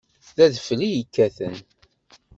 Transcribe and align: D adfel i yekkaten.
D 0.37 0.39
adfel 0.45 0.79
i 0.87 0.89
yekkaten. 0.91 1.55